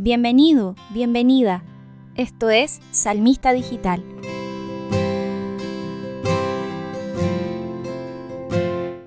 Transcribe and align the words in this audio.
Bienvenido, 0.00 0.76
bienvenida. 0.90 1.64
Esto 2.14 2.50
es 2.50 2.80
Salmista 2.92 3.52
Digital. 3.52 4.04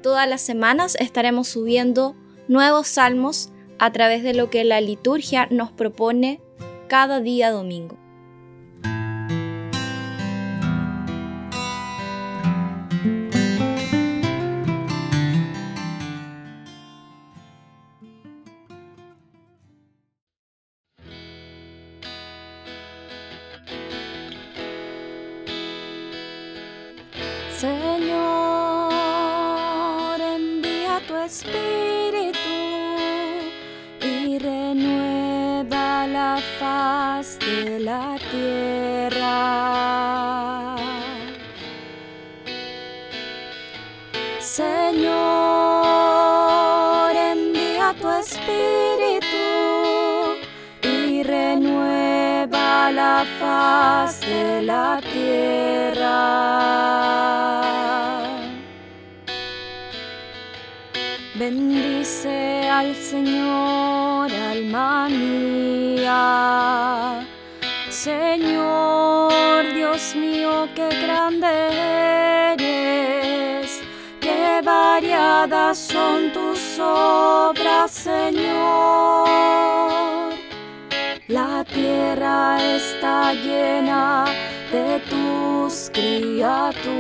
Todas 0.04 0.28
las 0.28 0.42
semanas 0.42 0.98
estaremos 1.00 1.48
subiendo 1.48 2.18
nuevos 2.50 2.90
salmos 2.90 3.54
a 3.80 3.94
través 3.94 4.22
de 4.22 4.34
lo 4.34 4.50
que 4.50 4.66
la 4.66 4.82
liturgia 4.82 5.48
nos 5.50 5.72
propone 5.72 6.42
cada 6.90 7.22
día 7.22 7.52
domingo. 7.52 8.01
Señor, 27.62 28.90
envía 30.20 31.00
tu 31.08 31.16
espíritu 31.16 32.40
y 34.02 34.40
renueva 34.40 36.08
la 36.08 36.40
faz 36.60 37.38
de 37.38 37.80
la 37.82 38.18
tierra. 38.32 39.36
Señor, 44.40 45.12
envía 47.16 47.94
tu 48.02 48.10
espíritu 48.10 49.46
y 50.82 51.22
renueva 51.22 52.92
la 52.92 53.24
faz 53.40 54.20
de 54.22 54.64
la 54.64 55.00
tierra. 55.02 55.11
Bendice 61.42 62.70
al 62.70 62.94
Señor, 62.94 64.32
alma 64.32 65.10
mía. 65.10 66.16
Señor, 67.90 69.64
Dios 69.74 70.16
mío, 70.16 70.70
qué 70.76 70.88
grande 71.02 71.48
eres, 72.54 73.82
qué 74.20 74.62
variadas 74.64 75.80
son 75.80 76.32
tus 76.32 76.78
obras, 76.78 77.90
Señor. 77.90 79.40
La 81.28 81.66
tierra 81.74 82.60
está 82.76 83.34
llena 83.34 84.26
de 84.72 85.00
tus 85.10 85.90
criaturas. 85.92 86.92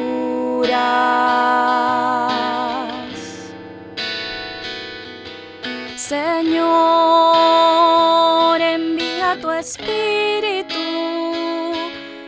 Señor, 6.11 6.59
envía 8.59 9.39
tu 9.39 9.49
espíritu 9.49 10.75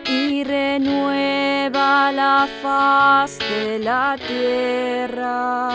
y 0.07 0.45
renueva 0.45 2.09
la 2.13 2.47
faz 2.61 3.37
de 3.39 3.79
la 3.79 4.15
tierra. 4.25 5.69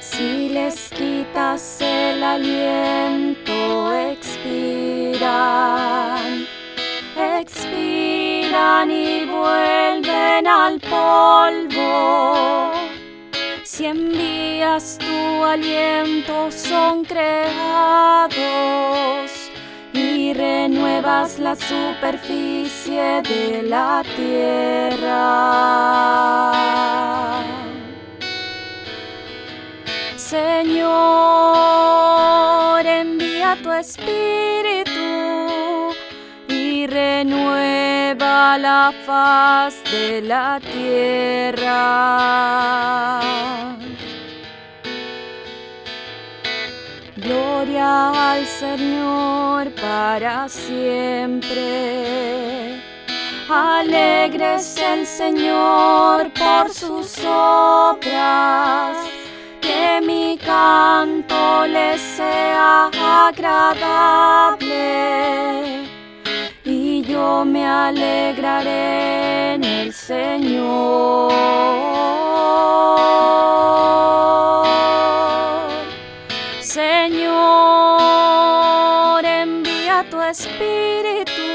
Si 0.00 0.48
les 0.48 0.88
quitas 0.88 1.82
el 1.82 2.22
aliento, 2.22 3.92
expiran, 3.94 5.18
expiran 7.14 8.90
y 8.90 9.26
vuelven 9.26 10.46
al 10.46 10.80
polvo 10.80 12.71
si 13.72 13.86
envías 13.86 14.98
tu 14.98 15.44
aliento 15.44 16.50
son 16.50 17.06
creados 17.06 18.30
y 19.94 20.34
renuevas 20.34 21.38
la 21.38 21.56
superficie 21.56 23.22
de 23.22 23.62
la 23.62 24.02
tierra. 24.14 25.22
Señor, 30.16 30.92
envía 32.84 33.56
tu 33.62 33.72
espíritu 33.72 35.00
y 36.46 36.86
renueva 36.86 37.71
la 38.58 38.92
faz 39.06 39.74
de 39.84 40.20
la 40.22 40.60
tierra. 40.60 41.72
Gloria 47.16 48.32
al 48.32 48.46
Señor 48.46 49.70
para 49.80 50.48
siempre. 50.48 51.62
Alegre 53.48 54.56
es 54.56 54.76
el 54.78 55.06
Señor 55.06 56.32
por 56.32 56.70
sus 56.72 57.18
obras. 57.24 58.96
Que 59.60 60.00
mi 60.04 60.36
canto 60.38 61.66
le 61.66 61.96
sea 61.98 62.90
agradable. 63.28 64.32
Yo 67.22 67.44
me 67.44 67.64
alegraré 67.64 69.54
en 69.54 69.62
el 69.62 69.92
Señor. 69.92 71.30
Señor, 76.60 77.22
envía 79.24 80.04
tu 80.10 80.20
espíritu 80.20 81.46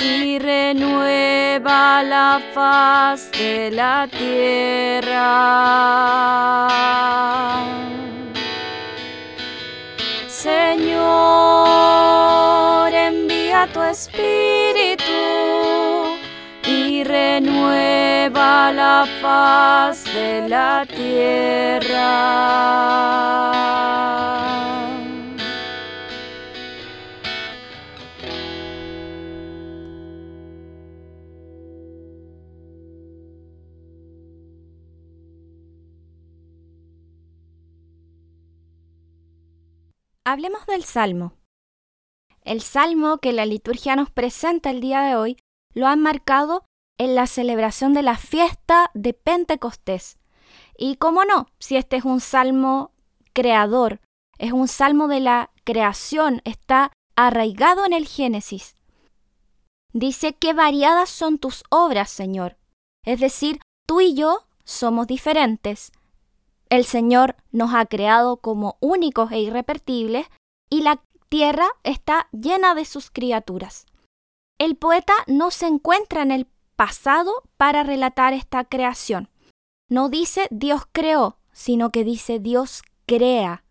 y 0.00 0.38
renueva 0.38 2.02
la 2.02 2.40
faz 2.54 3.30
de 3.32 3.70
la 3.70 4.08
tierra. 4.08 5.32
Tu 13.66 13.82
espíritu 13.82 15.02
y 16.66 17.04
renueva 17.04 18.72
la 18.72 19.06
faz 19.20 20.04
de 20.04 20.48
la 20.48 20.86
tierra. 20.86 22.42
Hablemos 40.24 40.64
del 40.66 40.84
Salmo. 40.84 41.41
El 42.44 42.60
Salmo 42.60 43.18
que 43.18 43.32
la 43.32 43.46
liturgia 43.46 43.96
nos 43.96 44.10
presenta 44.10 44.70
el 44.70 44.80
día 44.80 45.02
de 45.02 45.16
hoy 45.16 45.36
lo 45.74 45.86
han 45.86 46.00
marcado 46.00 46.64
en 46.98 47.14
la 47.14 47.26
celebración 47.26 47.94
de 47.94 48.02
la 48.02 48.16
fiesta 48.16 48.90
de 48.94 49.14
Pentecostés. 49.14 50.18
Y 50.76 50.96
cómo 50.96 51.24
no, 51.24 51.46
si 51.58 51.76
este 51.76 51.96
es 51.96 52.04
un 52.04 52.20
salmo 52.20 52.92
creador, 53.32 54.00
es 54.38 54.52
un 54.52 54.68
salmo 54.68 55.08
de 55.08 55.20
la 55.20 55.50
creación, 55.64 56.42
está 56.44 56.92
arraigado 57.16 57.84
en 57.84 57.92
el 57.92 58.06
Génesis. 58.06 58.74
Dice 59.92 60.34
que 60.34 60.52
variadas 60.52 61.10
son 61.10 61.38
tus 61.38 61.64
obras, 61.70 62.10
Señor. 62.10 62.56
Es 63.04 63.20
decir, 63.20 63.60
tú 63.86 64.00
y 64.00 64.14
yo 64.14 64.46
somos 64.64 65.06
diferentes. 65.06 65.92
El 66.70 66.84
Señor 66.84 67.36
nos 67.50 67.74
ha 67.74 67.84
creado 67.86 68.38
como 68.38 68.76
únicos 68.80 69.30
e 69.32 69.40
irrepetibles 69.40 70.26
y 70.70 70.80
la 70.80 71.02
tierra 71.32 71.66
está 71.82 72.28
llena 72.30 72.74
de 72.74 72.84
sus 72.84 73.10
criaturas. 73.10 73.86
El 74.58 74.76
poeta 74.76 75.14
no 75.26 75.50
se 75.50 75.66
encuentra 75.66 76.20
en 76.20 76.30
el 76.30 76.46
pasado 76.76 77.32
para 77.56 77.82
relatar 77.82 78.34
esta 78.34 78.66
creación. 78.66 79.30
No 79.88 80.10
dice 80.10 80.46
Dios 80.50 80.82
creó, 80.92 81.38
sino 81.50 81.88
que 81.88 82.04
dice 82.04 82.38
Dios 82.38 82.82
crea. 83.06 83.64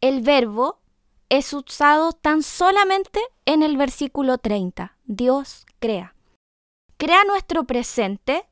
El 0.00 0.22
verbo 0.22 0.78
es 1.28 1.52
usado 1.52 2.14
tan 2.14 2.42
solamente 2.42 3.20
en 3.44 3.62
el 3.62 3.76
versículo 3.76 4.38
30. 4.38 4.96
Dios 5.04 5.66
crea. 5.80 6.14
Crea 6.96 7.22
nuestro 7.24 7.64
presente, 7.64 8.46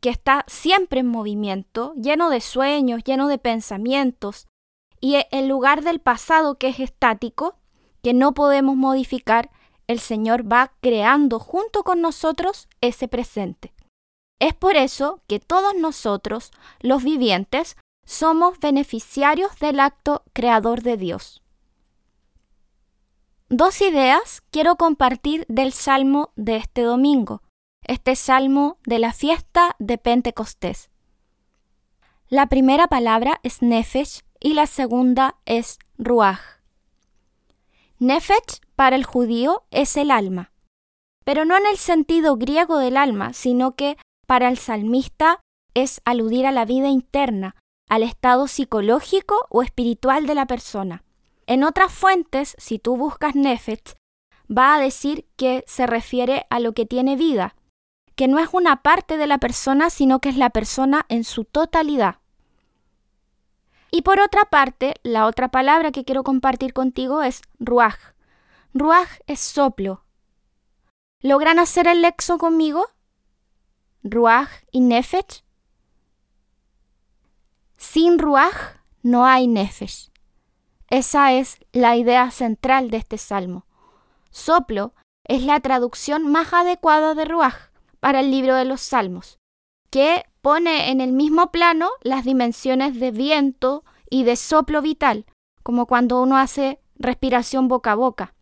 que 0.00 0.10
está 0.10 0.44
siempre 0.48 0.98
en 0.98 1.06
movimiento, 1.06 1.94
lleno 1.94 2.30
de 2.30 2.40
sueños, 2.40 3.04
lleno 3.04 3.28
de 3.28 3.38
pensamientos, 3.38 4.48
Y 5.04 5.16
en 5.32 5.48
lugar 5.48 5.82
del 5.84 6.00
pasado 6.00 6.56
que 6.56 6.68
es 6.68 6.80
estático, 6.80 7.58
que 8.02 8.14
no 8.14 8.32
podemos 8.32 8.74
modificar, 8.74 9.50
el 9.86 10.00
Señor 10.00 10.50
va 10.50 10.72
creando 10.80 11.38
junto 11.38 11.82
con 11.82 12.00
nosotros 12.00 12.68
ese 12.80 13.06
presente. 13.06 13.74
Es 14.38 14.54
por 14.54 14.76
eso 14.76 15.20
que 15.26 15.40
todos 15.40 15.74
nosotros, 15.74 16.52
los 16.80 17.04
vivientes, 17.04 17.76
somos 18.06 18.58
beneficiarios 18.60 19.54
del 19.58 19.78
acto 19.78 20.22
creador 20.32 20.80
de 20.80 20.96
Dios. 20.96 21.42
Dos 23.50 23.82
ideas 23.82 24.42
quiero 24.50 24.76
compartir 24.76 25.44
del 25.50 25.74
salmo 25.74 26.32
de 26.34 26.56
este 26.56 26.80
domingo, 26.80 27.42
este 27.82 28.16
salmo 28.16 28.78
de 28.86 29.00
la 29.00 29.12
fiesta 29.12 29.76
de 29.78 29.98
Pentecostés. 29.98 30.88
La 32.28 32.46
primera 32.46 32.86
palabra 32.86 33.38
es 33.42 33.60
nefesh 33.60 34.22
y 34.44 34.52
la 34.52 34.66
segunda 34.66 35.36
es 35.46 35.78
ruach. 35.96 36.38
Nefesh 37.98 38.60
para 38.76 38.94
el 38.94 39.04
judío 39.04 39.64
es 39.70 39.96
el 39.96 40.10
alma, 40.10 40.52
pero 41.24 41.46
no 41.46 41.56
en 41.56 41.64
el 41.64 41.78
sentido 41.78 42.36
griego 42.36 42.78
del 42.78 42.98
alma, 42.98 43.32
sino 43.32 43.74
que 43.74 43.96
para 44.26 44.50
el 44.50 44.58
salmista 44.58 45.40
es 45.72 46.02
aludir 46.04 46.44
a 46.44 46.52
la 46.52 46.66
vida 46.66 46.88
interna, 46.88 47.56
al 47.88 48.02
estado 48.02 48.46
psicológico 48.46 49.46
o 49.48 49.62
espiritual 49.62 50.26
de 50.26 50.34
la 50.34 50.46
persona. 50.46 51.04
En 51.46 51.64
otras 51.64 51.90
fuentes, 51.90 52.54
si 52.58 52.78
tú 52.78 52.98
buscas 52.98 53.34
Nefesh, 53.34 53.94
va 54.46 54.74
a 54.74 54.80
decir 54.80 55.26
que 55.36 55.64
se 55.66 55.86
refiere 55.86 56.46
a 56.50 56.60
lo 56.60 56.74
que 56.74 56.84
tiene 56.84 57.16
vida, 57.16 57.56
que 58.14 58.28
no 58.28 58.38
es 58.38 58.50
una 58.52 58.82
parte 58.82 59.16
de 59.16 59.26
la 59.26 59.38
persona, 59.38 59.88
sino 59.88 60.20
que 60.20 60.28
es 60.28 60.36
la 60.36 60.50
persona 60.50 61.06
en 61.08 61.24
su 61.24 61.44
totalidad. 61.44 62.16
Y 63.96 64.02
por 64.02 64.18
otra 64.18 64.44
parte, 64.46 64.94
la 65.04 65.24
otra 65.24 65.52
palabra 65.52 65.92
que 65.92 66.04
quiero 66.04 66.24
compartir 66.24 66.72
contigo 66.72 67.22
es 67.22 67.42
ruaj. 67.60 67.94
Ruaj 68.72 69.06
es 69.28 69.38
soplo. 69.38 70.02
¿Logran 71.20 71.60
hacer 71.60 71.86
el 71.86 72.02
lexo 72.02 72.36
conmigo? 72.36 72.88
Ruaj 74.02 74.48
y 74.72 74.80
nefesh. 74.80 75.44
Sin 77.76 78.18
ruaj 78.18 78.80
no 79.04 79.26
hay 79.26 79.46
nefesh. 79.46 80.10
Esa 80.90 81.32
es 81.32 81.58
la 81.70 81.94
idea 81.94 82.32
central 82.32 82.90
de 82.90 82.96
este 82.96 83.16
salmo. 83.16 83.64
Soplo 84.32 84.92
es 85.22 85.44
la 85.44 85.60
traducción 85.60 86.26
más 86.32 86.52
adecuada 86.52 87.14
de 87.14 87.26
ruaj 87.26 87.70
para 88.00 88.18
el 88.18 88.32
libro 88.32 88.56
de 88.56 88.64
los 88.64 88.80
salmos, 88.80 89.38
que 89.90 90.24
pone 90.44 90.90
en 90.90 91.00
el 91.00 91.12
mismo 91.12 91.50
plano 91.50 91.88
las 92.02 92.26
dimensiones 92.26 93.00
de 93.00 93.10
viento 93.12 93.82
y 94.10 94.24
de 94.24 94.36
soplo 94.36 94.82
vital, 94.82 95.24
como 95.62 95.86
cuando 95.86 96.20
uno 96.20 96.36
hace 96.36 96.78
respiración 96.96 97.66
boca 97.66 97.92
a 97.92 97.94
boca. 97.94 98.34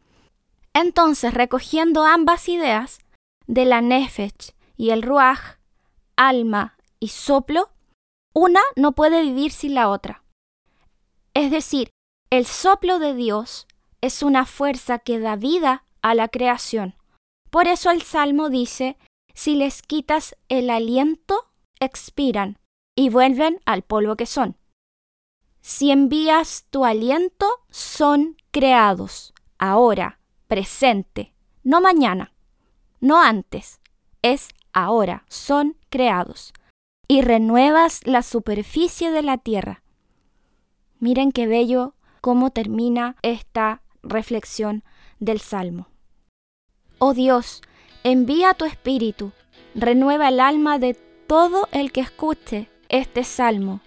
Entonces, 0.75 1.33
recogiendo 1.33 2.05
ambas 2.05 2.49
ideas 2.49 2.99
de 3.47 3.67
la 3.67 3.81
nefesh 3.81 4.51
y 4.77 4.91
el 4.91 5.03
ruaj, 5.03 5.59
alma 6.17 6.77
y 6.99 7.09
soplo, 7.09 7.71
una 8.35 8.63
no 8.75 8.91
puede 8.93 9.23
vivir 9.23 9.53
sin 9.53 9.77
la 9.77 9.89
otra. 9.89 10.25
Es 11.35 11.53
decir, 11.53 11.91
el 12.31 12.47
soplo 12.47 12.99
de 12.99 13.15
Dios 13.15 13.69
es 14.01 14.25
una 14.25 14.45
fuerza 14.45 14.99
que 14.99 15.21
da 15.21 15.37
vida 15.37 15.85
a 16.03 16.17
la 16.17 16.27
creación. 16.27 16.97
Por 17.49 17.69
eso 17.69 17.93
el 17.93 18.03
Salmo 18.03 18.51
dice, 18.51 18.97
si 19.35 19.55
les 19.55 19.83
quitas 19.83 20.35
el 20.49 20.69
aliento, 20.69 21.52
expiran 21.85 22.59
y 22.95 23.11
vuelven 23.11 23.61
al 23.65 23.83
polvo 23.83 24.17
que 24.17 24.27
son. 24.27 24.57
Si 25.61 25.91
envías 25.91 26.67
tu 26.71 26.85
aliento, 26.85 27.47
son 27.71 28.37
creados, 28.51 29.33
ahora, 29.59 30.19
presente, 30.49 31.35
no 31.63 31.81
mañana, 31.81 32.33
no 33.01 33.21
antes, 33.21 33.81
es 34.23 34.49
ahora, 34.73 35.25
son 35.29 35.77
creados, 35.89 36.53
y 37.09 37.23
renuevas 37.23 38.07
la 38.07 38.23
superficie 38.23 39.11
de 39.11 39.23
la 39.23 39.39
tierra. 39.39 39.83
Miren 40.99 41.33
qué 41.33 41.47
bello 41.47 41.95
cómo 42.21 42.51
termina 42.51 43.17
esta 43.23 43.83
reflexión 44.03 44.85
del 45.19 45.41
Salmo. 45.41 45.89
Oh 46.99 47.15
Dios, 47.15 47.63
envía 48.05 48.55
tu 48.55 48.65
espíritu, 48.65 49.33
renueva 49.75 50.29
el 50.29 50.41
alma 50.41 50.79
de 50.79 50.95
todo 51.27 51.69
el 51.73 51.93
que 51.93 52.01
escuche 52.01 52.69
este 52.89 53.25
salmo. 53.25 53.81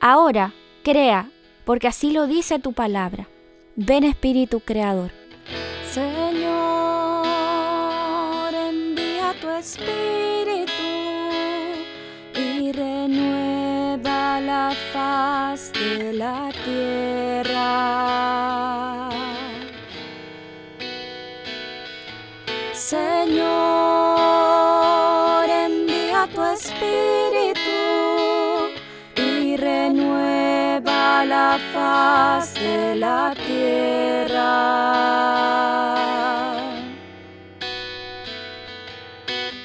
Ahora, 0.00 0.52
crea, 0.82 1.30
porque 1.64 1.88
así 1.88 2.10
lo 2.10 2.26
dice 2.26 2.58
tu 2.58 2.72
palabra. 2.72 3.28
Ven 3.76 4.04
Espíritu 4.04 4.60
Creador. 4.60 5.12
Señor, 5.90 6.44
envía 8.54 9.34
tu 9.40 9.48
espíritu 9.50 10.72
y 12.34 12.72
renueva 12.72 14.40
la 14.40 14.72
faz 14.92 15.72
de 15.72 16.12
la 16.12 16.50
tierra. 16.64 17.90
Señor, 22.72 23.59
faz 31.72 32.54
de 32.54 32.96
la 32.96 33.34
tierra. 33.34 34.50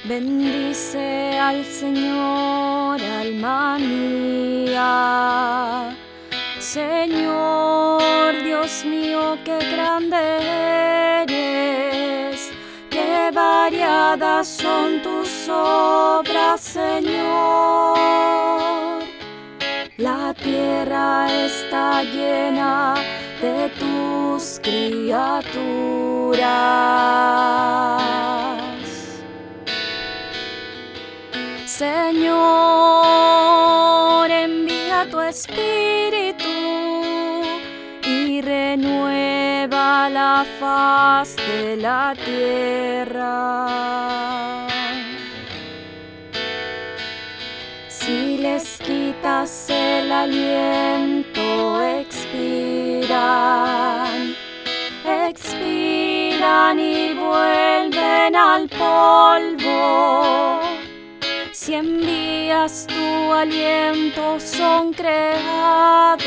Bendice 0.04 1.38
al 1.38 1.64
Señor, 1.64 3.00
alma 3.02 3.78
mía. 3.78 4.90
Señor, 6.58 8.32
Dios 8.42 8.84
mío, 8.84 9.38
qué 9.44 9.58
grande 9.72 10.16
eres 10.16 10.86
variadas 13.36 14.46
son 14.46 15.02
tus 15.02 15.48
obras, 15.48 16.60
Señor. 16.60 18.06
La 19.98 20.34
tierra 20.34 21.26
está 21.46 22.02
llena 22.02 22.96
de 23.40 23.70
tus 23.80 24.60
criaturas. 24.62 26.36
Señor, 31.64 32.36
envía 34.30 35.06
tu 35.10 35.18
espíritu 35.18 36.44
y 38.04 38.42
renueva 38.42 40.10
la 40.10 40.44
faz 40.60 41.36
de 41.36 41.78
la 41.78 42.14
tierra. 42.22 43.46
Si 47.88 48.36
les 48.36 48.78
quitas 48.78 49.70
aliento, 50.22 51.82
expiran, 52.00 53.06
expiran 55.28 56.80
y 56.80 57.14
vuelven 57.14 58.36
al 58.36 58.68
polvo. 58.68 60.60
Si 61.52 61.74
envías 61.74 62.86
tu 62.86 63.32
aliento, 63.32 64.38
son 64.40 64.92
creados 64.92 66.26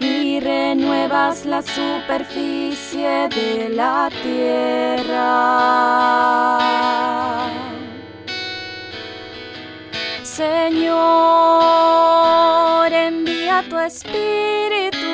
y 0.00 0.40
renuevas 0.40 1.44
la 1.46 1.62
superficie 1.62 3.28
de 3.28 3.68
la 3.70 4.10
tierra. 4.22 5.74
Señor, 10.22 11.63
tu 13.68 13.78
espíritu 13.78 15.06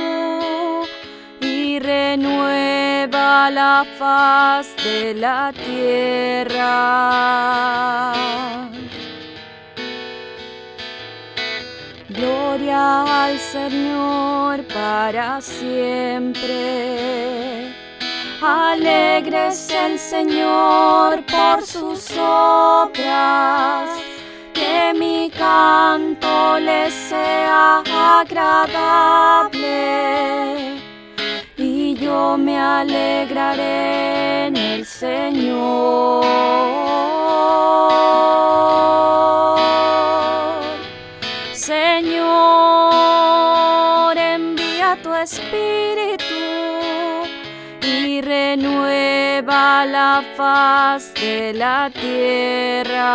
y 1.41 1.79
renueva 1.79 3.51
la 3.51 3.85
faz 3.99 4.67
de 4.85 5.15
la 5.15 5.53
tierra. 5.53 6.71
Gloria 12.09 13.25
al 13.25 13.39
Señor 13.39 14.65
para 14.65 15.41
siempre. 15.41 16.61
Alegre 18.43 19.49
es 19.49 19.71
el 19.71 19.99
Señor 19.99 21.23
por 21.27 21.63
sus 21.67 22.11
obras, 22.19 23.91
que 24.55 24.93
mi 24.95 25.31
canto 25.31 26.59
le 26.59 26.91
sea 26.91 27.10
agradable 27.79 29.61
y 31.57 31.95
yo 31.95 32.37
me 32.37 32.59
alegraré 32.59 34.47
en 34.47 34.57
el 34.57 34.85
Señor. 34.85 36.25
Señor, 41.53 42.59
envía 44.19 44.99
tu 45.03 45.15
espíritu 45.15 46.25
y 47.83 48.21
renueva 48.21 49.87
la 49.87 50.23
faz 50.37 51.15
de 51.15 51.53
la 51.55 51.91
tierra. 51.91 53.11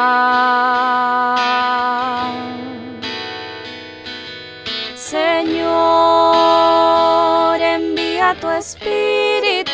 Tu 8.41 8.49
espíritu 8.49 9.71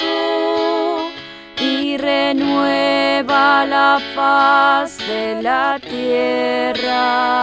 y 1.60 1.98
renueva 1.98 3.66
la 3.66 4.00
faz 4.16 4.98
de 4.98 5.42
la 5.42 5.80
tierra. 5.80 7.42